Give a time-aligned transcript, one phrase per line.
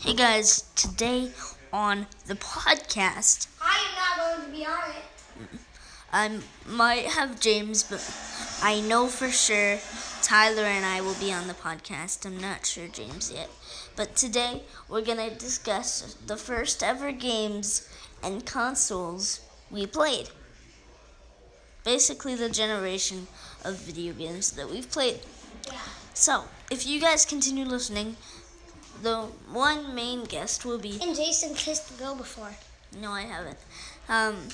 [0.00, 1.30] Hey guys, today
[1.74, 5.60] on the podcast, I'm not going to be on it.
[6.10, 8.00] I might have James, but
[8.62, 9.78] I know for sure
[10.22, 12.24] Tyler and I will be on the podcast.
[12.24, 13.50] I'm not sure James yet.
[13.94, 17.86] But today we're going to discuss the first ever games
[18.22, 20.30] and consoles we played.
[21.84, 23.26] Basically, the generation
[23.66, 25.20] of video games that we've played.
[25.66, 25.78] Yeah.
[26.14, 28.16] So, if you guys continue listening,
[29.02, 32.50] the one main guest will be And Jason kissed the girl before.
[33.00, 33.58] No, I haven't.
[34.08, 34.48] Um,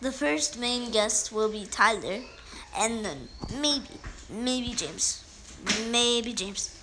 [0.00, 2.20] the first main guest will be Tyler,
[2.76, 3.28] and then
[3.60, 3.86] maybe,
[4.30, 5.22] maybe James,
[5.90, 6.76] maybe James.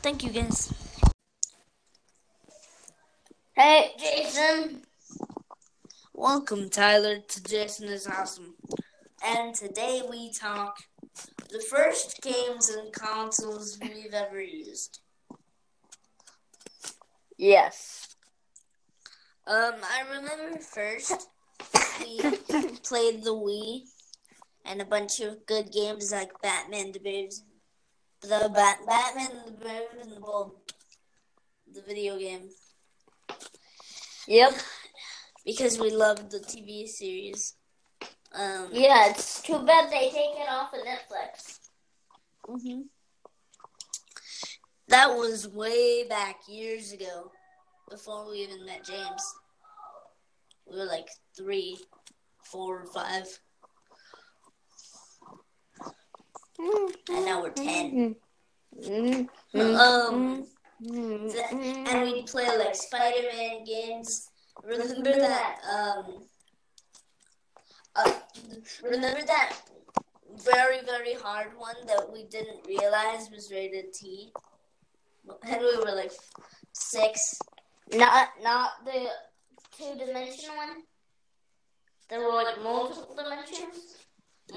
[0.00, 0.72] Thank you, guys.
[3.54, 4.82] Hey, Jason.
[6.14, 8.54] Welcome, Tyler, to Jason is Awesome.
[9.24, 10.78] And today we talk
[11.50, 15.01] the first games and consoles we've ever used.
[17.42, 18.06] Yes.
[19.48, 21.26] Um, I remember first
[21.98, 22.20] we
[22.84, 23.80] played the Wii
[24.64, 27.30] and a bunch of good games like Batman the Brave,
[28.20, 30.52] the Bat- Batman the Brave and the Bold,
[31.74, 32.48] the video game,
[34.28, 34.52] Yep.
[35.44, 37.56] because we loved the TV series.
[38.32, 41.58] Um, Yeah, it's too bad they take it off of Netflix.
[42.48, 42.84] mhm.
[44.92, 47.32] That was way back years ago,
[47.90, 49.34] before we even met James.
[50.70, 51.78] We were like three,
[52.42, 53.26] four, five,
[56.58, 58.16] and now we're ten.
[58.78, 59.60] Mm-hmm.
[59.60, 60.44] Um,
[60.82, 64.28] th- and we play like Spider-Man games.
[64.62, 65.56] Remember that?
[65.72, 66.26] Um,
[67.96, 68.12] uh,
[68.84, 69.56] remember that
[70.44, 74.30] very very hard one that we didn't realize was rated T,
[75.46, 76.12] and we were like
[76.72, 77.38] six.
[77.92, 79.06] Not not the
[79.76, 80.82] two dimension one.
[82.08, 83.96] There were like multiple dimensions.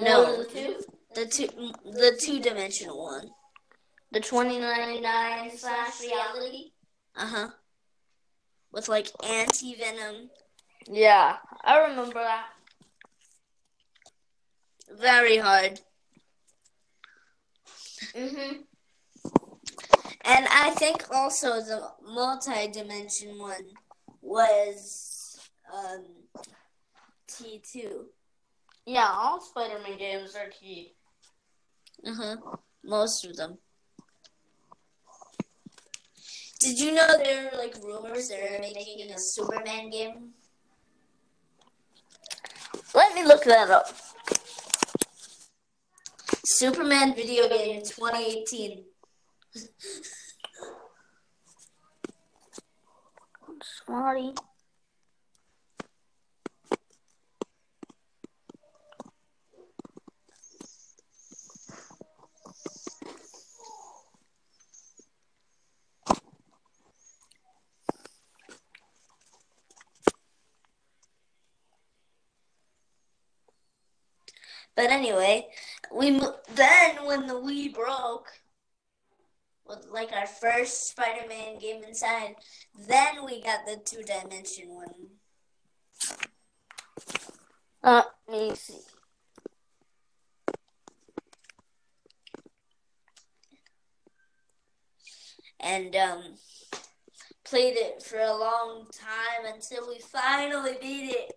[0.00, 0.42] No.
[0.42, 0.76] Than two.
[1.14, 1.48] The two
[1.84, 3.30] the two dimensional one.
[4.12, 6.72] The twenty ninety nine slash reality.
[7.16, 7.48] Uh huh.
[8.72, 10.30] With like anti venom.
[10.88, 12.46] Yeah, I remember that.
[15.00, 15.80] Very hard.
[18.14, 18.64] Mhm.
[20.28, 23.66] And I think also the multi-dimension one
[24.20, 25.38] was
[25.72, 26.04] um,
[27.28, 28.06] T2.
[28.86, 30.94] Yeah, all Spider-Man games are key.
[32.04, 32.36] Uh-huh.
[32.84, 33.58] Most of them.
[36.58, 40.30] Did you know there are like rumors they're making a Superman game?
[42.94, 43.94] Let me look that up.
[46.44, 48.84] Superman video game 2018.
[53.62, 54.34] Smarty.
[74.76, 75.46] But anyway,
[75.90, 76.10] we
[76.54, 78.28] then when the Wii broke,
[79.90, 82.36] like our first Spider-Man game inside,
[82.88, 84.94] then we got the two-dimension one.
[87.82, 88.78] Uh, let me see.
[95.66, 96.22] and um,
[97.44, 101.32] played it for a long time until we finally beat it.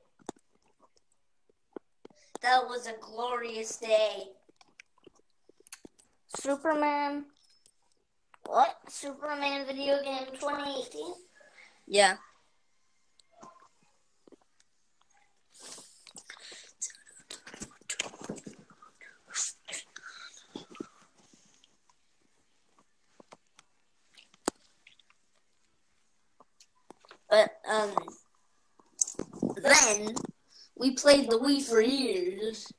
[2.41, 4.23] That was a glorious day.
[6.39, 7.25] Superman.
[8.49, 8.77] What?
[8.89, 11.13] Superman video game 2018?
[11.85, 12.15] Yeah.
[27.29, 27.91] But um,
[29.61, 30.15] then
[30.75, 32.73] we played the Wii for years,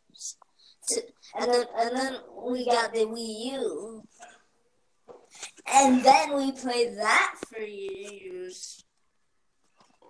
[1.38, 4.02] and then and then we got the Wii U,
[5.66, 8.84] and then we played that for years,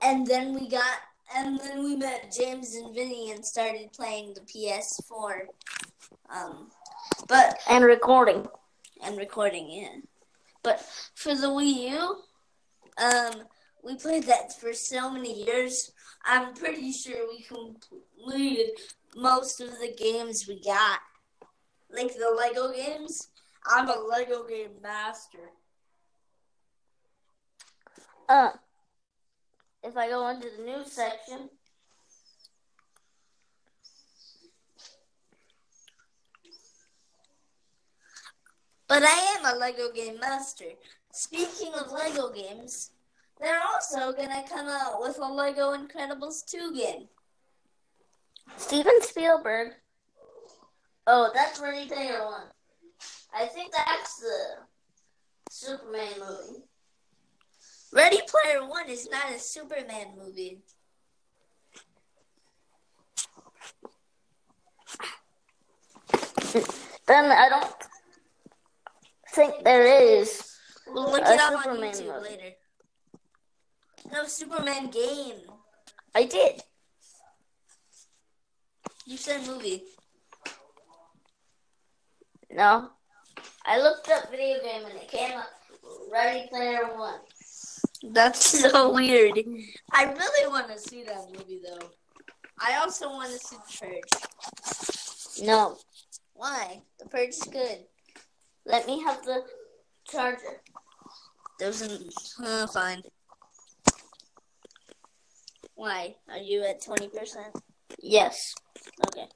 [0.03, 0.99] and then we got
[1.37, 5.43] and then we met James and Vinny and started playing the PS4.
[6.35, 6.69] Um,
[7.29, 8.49] but And recording.
[9.05, 10.09] and recording it.
[10.63, 10.85] But
[11.15, 12.17] for the Wii U,
[13.03, 13.43] um,
[13.85, 15.93] we played that for so many years.
[16.25, 18.71] I'm pretty sure we completed
[19.17, 20.99] most of the games we got.
[21.91, 23.29] Like the Lego games.
[23.67, 25.51] I'm a Lego game master.
[28.29, 28.51] Uh,
[29.83, 31.51] if I go into the news section,
[38.91, 40.65] But I am a Lego game master.
[41.13, 42.91] Speaking of Lego games,
[43.41, 47.09] they're also gonna come out with a Lego Incredibles 2 game.
[48.57, 49.75] Steven Spielberg.
[51.07, 52.49] Oh, that's Ready Player One.
[53.35, 54.39] I think that's the
[55.51, 56.63] Superman movie.
[57.93, 60.63] Ready Player One is not a Superman movie.
[67.07, 67.75] Then I don't
[69.35, 70.57] think there is.
[70.87, 72.29] We'll look A it up on Superman YouTube movie.
[72.29, 72.51] later.
[74.13, 75.41] No Superman game.
[76.15, 76.63] I did.
[79.07, 79.83] You said movie.
[82.51, 82.91] No.
[83.71, 85.49] I looked up video game and it came up
[86.13, 87.21] Ready Player One.
[88.13, 89.39] That's so weird.
[89.93, 91.87] I really want to see that movie though.
[92.59, 95.47] I also want to see The Purge.
[95.47, 95.77] No.
[96.35, 96.83] Why?
[96.99, 97.85] The Purge is good.
[98.67, 99.45] Let me have the
[100.05, 100.63] charger.
[101.61, 102.13] Doesn't.
[102.45, 103.03] Uh, fine.
[105.77, 106.17] Why?
[106.29, 107.55] Are you at twenty percent?
[108.01, 108.53] Yes.
[109.07, 109.29] Okay.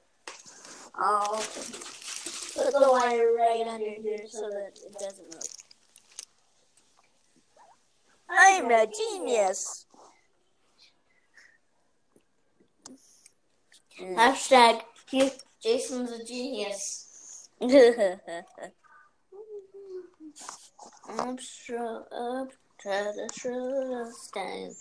[0.93, 1.41] I'll
[2.55, 5.43] put the wire right under here so that it doesn't move.
[8.29, 9.85] I'm a genius.
[13.99, 15.31] Hashtag he,
[15.61, 17.49] Jason's a genius.
[21.07, 24.75] Up, stro, up, to show stand.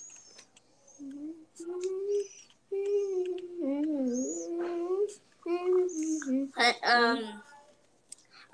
[6.56, 7.42] I, um,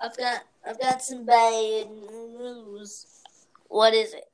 [0.02, 3.06] I've got I've got some bad news.
[3.68, 4.24] What is it?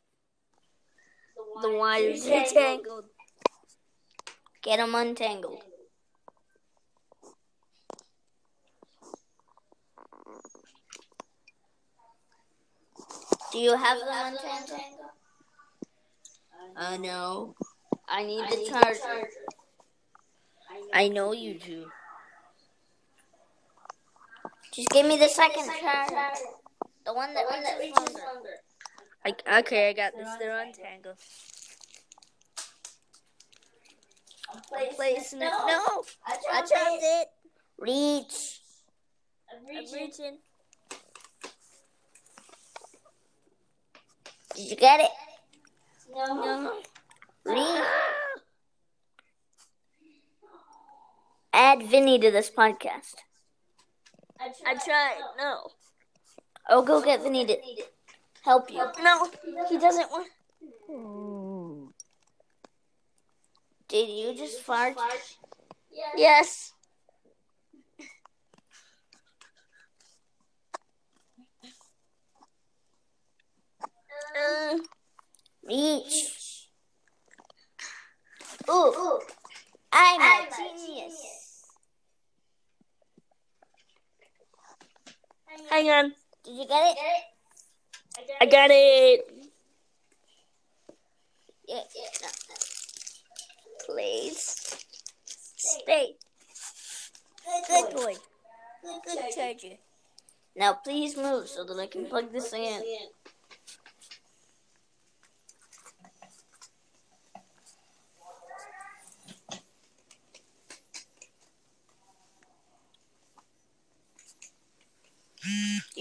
[1.62, 3.06] The wires are tangled.
[4.62, 5.62] Get them untangled.
[13.52, 14.80] Do you have them untangled?
[16.76, 17.54] I know.
[18.08, 19.28] I need the charger.
[20.92, 21.86] I know you do.
[24.76, 26.14] Just give me the second charger.
[27.06, 27.46] The one that
[27.80, 28.58] reaches longer.
[29.24, 30.28] I, okay, I got this.
[30.38, 31.16] They're untangled.
[34.52, 34.60] I'm
[34.94, 35.48] placing it.
[35.48, 37.28] No, I dropped it.
[37.78, 38.60] Reach.
[39.50, 40.38] I'm reaching.
[44.54, 45.10] Did you get it?
[46.14, 46.74] No.
[47.46, 47.84] Reach.
[51.54, 53.14] Add Vinny to this podcast.
[54.40, 55.18] I tried.
[55.38, 55.70] No.
[56.68, 57.56] Oh, go get Vinny to
[58.42, 58.82] help you.
[59.02, 59.30] No,
[59.68, 60.28] he doesn't want.
[63.88, 64.96] Did you just fart?
[66.16, 66.72] Yes.
[74.36, 74.76] Uh,
[75.62, 76.68] Reach.
[78.68, 79.20] Ooh.
[79.92, 81.25] I'm a genius.
[85.76, 86.12] Hang on.
[86.44, 86.98] Did you get it?
[88.40, 89.30] I got it.
[91.68, 92.54] Yeah, yeah, no, no.
[93.84, 94.84] Please.
[95.56, 96.16] Stay.
[97.68, 98.14] Good boy.
[99.04, 99.76] Good charger.
[100.56, 102.82] Now please move so that I can plug this in.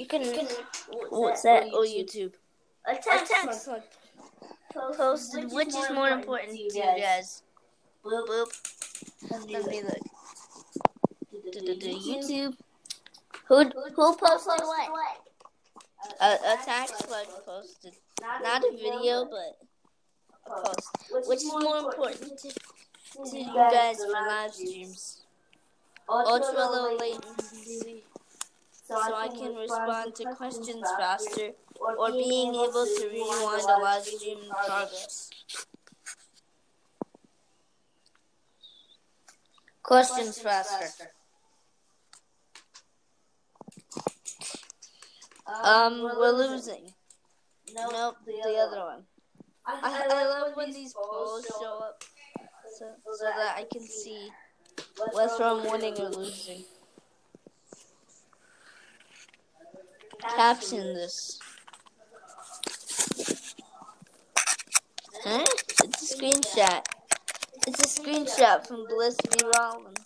[0.06, 0.48] You can.
[1.10, 1.64] What's that?
[1.74, 2.04] Oh, you.
[2.04, 2.34] YouTube.
[2.86, 3.70] A A text
[4.76, 5.52] posted.
[5.52, 7.42] Which is more important to you guys?
[8.04, 8.50] Boop boop.
[9.32, 10.04] Let me look.
[11.44, 12.54] YouTube.
[13.48, 13.64] Who
[13.96, 15.20] who posted what?
[16.22, 17.94] A, a text was posted.
[18.22, 19.58] Not a video, but
[20.46, 21.28] a post.
[21.28, 25.22] Which is more important to, to you guys for live streams?
[26.08, 28.04] Ultra low latency,
[28.88, 34.38] so I can respond to questions faster, or being able to rewind a live stream
[34.44, 35.30] in progress.
[39.82, 41.08] Questions faster.
[45.64, 46.94] Um, we're losing.
[47.76, 49.04] Nope, the other one.
[49.66, 52.04] I, I love when these polls show up
[52.78, 54.30] so, so that I can see
[55.14, 56.64] whether I'm winning or losing.
[60.34, 61.40] Caption this.
[65.24, 65.44] Huh?
[65.84, 66.86] It's a screenshot.
[67.68, 68.94] It's a screenshot from v.
[69.58, 69.98] Rollins.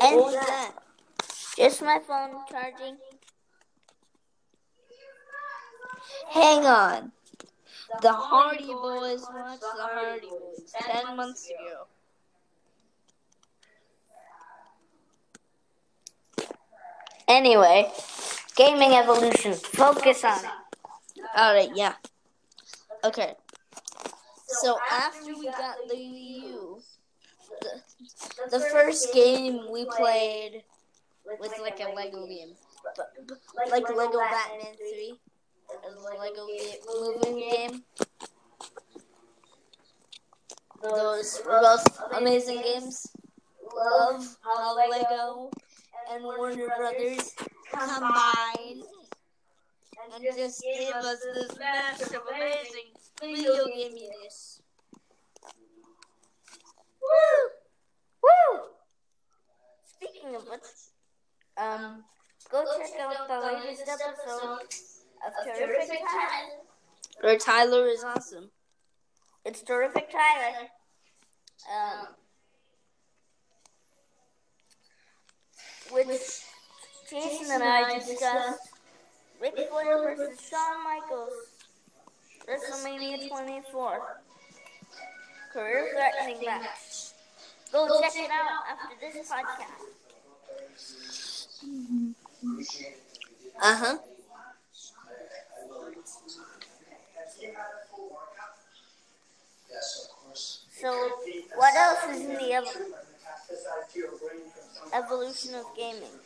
[0.00, 0.72] And that.
[1.56, 2.98] Just my phone charging.
[6.30, 7.12] Hang on.
[8.02, 11.86] The Hardy Boys watched the Hardy Boys ten months ago.
[17.28, 17.90] Anyway,
[18.54, 19.54] gaming evolution.
[19.54, 20.50] Focus on it.
[21.36, 21.94] Alright, yeah.
[23.04, 23.34] Okay.
[24.46, 26.80] So after we got the U,
[27.60, 30.62] the, the first game we played
[31.40, 32.54] was like a Lego game.
[33.70, 35.18] Like Lego Batman 3.
[35.68, 36.46] Or the Lego
[37.24, 37.82] Movie game.
[40.82, 43.06] Those were both amazing games.
[43.74, 44.36] Love
[44.90, 45.50] Lego
[46.12, 47.34] and Warner Brothers
[47.70, 48.82] combined
[50.14, 54.60] and just gave us this massive, amazing video gaminess.
[57.02, 57.48] Woo!
[58.22, 58.60] Woo!
[59.84, 60.60] Speaking of which,
[61.56, 62.04] um,
[62.50, 64.60] go check out the latest episode
[65.26, 67.32] of Terrific Tyler.
[67.32, 68.50] Or Tyler is awesome.
[69.44, 70.68] It's Terrific Tyler.
[71.72, 72.08] Um,
[75.92, 76.42] which
[77.10, 78.68] Jason and I discussed
[79.40, 81.32] Ric Flair versus Shawn Michaels,
[82.48, 84.02] WrestleMania 24.
[85.52, 87.12] Career threatening match.
[87.72, 89.84] Go check it out after this podcast.
[93.60, 93.98] Uh huh.
[100.70, 100.92] So,
[101.54, 102.76] what else is in the ev-
[104.96, 106.16] evolution of gaming?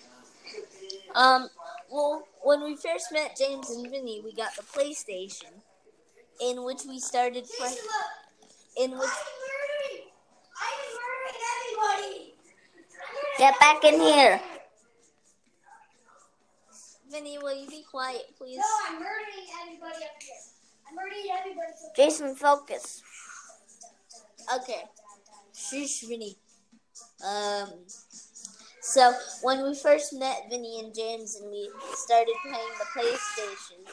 [1.14, 1.48] Um,
[1.90, 5.52] well, when we first met James and Vinny, we got the PlayStation,
[6.40, 7.76] in which we started playing.
[8.76, 9.10] In which
[13.38, 14.38] Get back in here.
[17.10, 18.58] Vinny, will you be quiet, please?
[18.58, 20.34] No, I'm murdering everybody up here.
[20.86, 21.72] I'm murdering everybody.
[21.80, 23.02] So Jason, focus.
[24.56, 24.82] Okay.
[25.54, 26.36] Shush, Vinny.
[27.26, 27.70] Um.
[28.82, 33.86] So when we first met Vinny and James, and we started playing the PlayStation,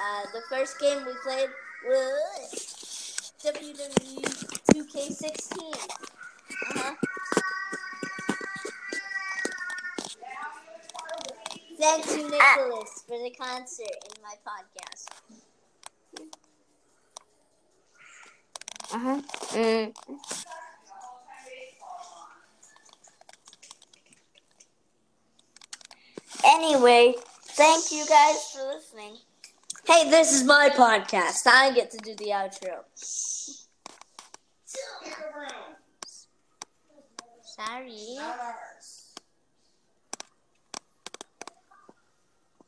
[0.00, 1.50] uh, the first game we played
[1.86, 4.24] was WWE
[4.72, 5.74] 2K16.
[6.52, 6.94] Uh huh.
[11.80, 15.06] Thank you, Nicholas, for the concert in my podcast.
[18.92, 19.22] Uh huh.
[19.52, 19.92] Mm.
[26.58, 27.14] Anyway,
[27.50, 29.16] thank you guys for listening.
[29.86, 31.46] Hey, this is my podcast.
[31.46, 32.82] I get to do the outro.
[37.44, 38.18] Sorry.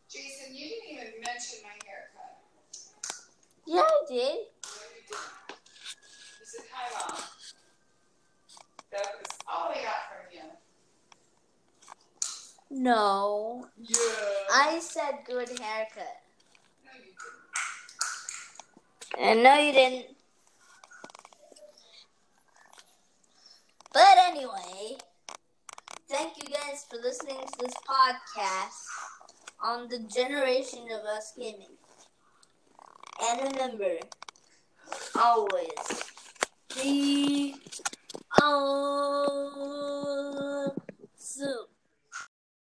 [0.09, 2.39] Jason, you didn't even mention my haircut.
[3.67, 4.17] Yeah, I did.
[4.17, 5.21] No, you didn't.
[6.39, 7.23] You said, hi, Mom.
[8.93, 10.43] That was all I got from you.
[12.73, 13.67] No.
[13.83, 13.97] Yeah.
[14.53, 16.21] I said good haircut.
[19.17, 20.07] And no, you didn't.
[23.93, 24.97] But anyway,
[26.09, 28.87] thank you guys for listening to this podcast
[29.63, 31.77] on the generation of us gaming.
[33.23, 33.99] And remember,
[35.17, 36.03] always
[36.75, 37.55] be
[38.41, 38.81] awesome.